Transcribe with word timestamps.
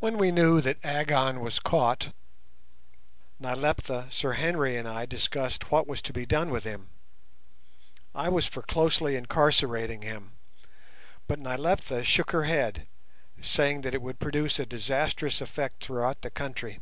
When 0.00 0.18
we 0.18 0.32
knew 0.32 0.60
that 0.62 0.84
Agon 0.84 1.38
was 1.38 1.60
caught, 1.60 2.12
Nyleptha, 3.38 4.08
Sir 4.10 4.32
Henry, 4.32 4.76
and 4.76 4.88
I 4.88 5.06
discussed 5.06 5.70
what 5.70 5.86
was 5.86 6.02
to 6.02 6.12
be 6.12 6.26
done 6.26 6.50
with 6.50 6.64
him. 6.64 6.88
I 8.16 8.30
was 8.30 8.46
for 8.46 8.62
closely 8.62 9.14
incarcerating 9.14 10.02
him, 10.02 10.32
but 11.28 11.38
Nyleptha 11.38 12.02
shook 12.02 12.32
her 12.32 12.46
head, 12.46 12.88
saying 13.40 13.82
that 13.82 13.94
it 13.94 14.02
would 14.02 14.18
produce 14.18 14.58
a 14.58 14.66
disastrous 14.66 15.40
effect 15.40 15.84
throughout 15.84 16.22
the 16.22 16.30
country. 16.30 16.80